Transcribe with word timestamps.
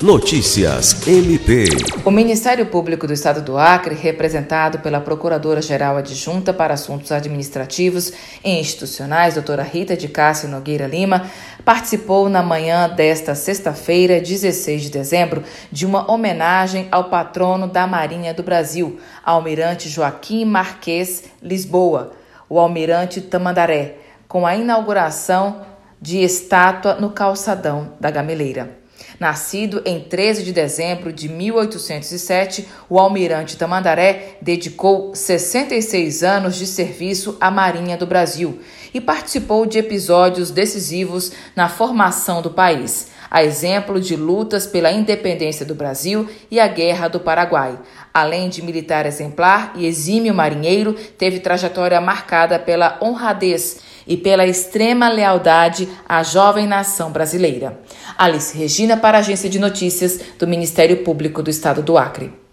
Notícias 0.00 1.08
MP. 1.08 1.64
O 2.04 2.10
Ministério 2.12 2.66
Público 2.66 3.04
do 3.04 3.12
Estado 3.12 3.42
do 3.42 3.58
Acre, 3.58 3.96
representado 3.96 4.78
pela 4.78 5.00
Procuradora-Geral 5.00 5.96
Adjunta 5.96 6.54
para 6.54 6.74
Assuntos 6.74 7.10
Administrativos 7.10 8.12
e 8.44 8.60
Institucionais, 8.60 9.34
doutora 9.34 9.64
Rita 9.64 9.96
de 9.96 10.06
Cássio 10.06 10.48
Nogueira 10.48 10.86
Lima, 10.86 11.28
participou 11.64 12.28
na 12.28 12.44
manhã 12.44 12.88
desta 12.88 13.34
sexta-feira, 13.34 14.20
16 14.20 14.82
de 14.82 14.90
dezembro, 14.90 15.42
de 15.72 15.84
uma 15.84 16.08
homenagem 16.08 16.86
ao 16.92 17.10
patrono 17.10 17.66
da 17.66 17.84
Marinha 17.84 18.32
do 18.32 18.44
Brasil, 18.44 19.00
Almirante 19.24 19.88
Joaquim 19.88 20.44
Marques 20.44 21.24
Lisboa, 21.42 22.12
o 22.48 22.60
Almirante 22.60 23.20
Tamandaré, 23.20 23.96
com 24.28 24.46
a 24.46 24.54
inauguração 24.54 25.62
de 26.00 26.18
estátua 26.18 26.94
no 26.94 27.10
calçadão 27.10 27.94
da 27.98 28.12
Gameleira. 28.12 28.77
Nascido 29.18 29.82
em 29.84 29.98
13 29.98 30.44
de 30.44 30.52
dezembro 30.52 31.12
de 31.12 31.28
1807, 31.28 32.68
o 32.88 33.00
almirante 33.00 33.56
Tamandaré 33.56 34.36
dedicou 34.40 35.12
66 35.12 36.22
anos 36.22 36.54
de 36.54 36.64
serviço 36.64 37.36
à 37.40 37.50
Marinha 37.50 37.96
do 37.96 38.06
Brasil 38.06 38.60
e 38.94 39.00
participou 39.00 39.66
de 39.66 39.78
episódios 39.78 40.52
decisivos 40.52 41.32
na 41.56 41.68
formação 41.68 42.40
do 42.40 42.50
país, 42.50 43.08
a 43.30 43.42
exemplo 43.42 44.00
de 44.00 44.16
lutas 44.16 44.66
pela 44.66 44.90
independência 44.90 45.64
do 45.64 45.74
Brasil 45.74 46.28
e 46.50 46.58
a 46.58 46.66
Guerra 46.66 47.08
do 47.08 47.20
Paraguai. 47.20 47.78
Além 48.12 48.48
de 48.48 48.62
militar 48.62 49.06
exemplar 49.06 49.72
e 49.76 49.86
exímio 49.86 50.34
marinheiro, 50.34 50.94
teve 50.94 51.40
trajetória 51.40 52.00
marcada 52.00 52.58
pela 52.58 52.98
honradez 53.02 53.80
e 54.06 54.16
pela 54.16 54.46
extrema 54.46 55.08
lealdade 55.08 55.88
à 56.08 56.22
jovem 56.22 56.66
nação 56.66 57.12
brasileira. 57.12 57.78
Alice 58.16 58.56
Regina 58.56 58.96
para 58.96 59.18
a 59.18 59.20
Agência 59.20 59.50
de 59.50 59.58
Notícias 59.58 60.18
do 60.38 60.46
Ministério 60.46 61.04
Público 61.04 61.42
do 61.42 61.50
Estado 61.50 61.82
do 61.82 61.98
Acre. 61.98 62.47